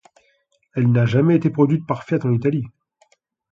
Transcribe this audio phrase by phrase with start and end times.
[0.73, 2.65] Elle n'a jamais été produite par Fiat en Italie.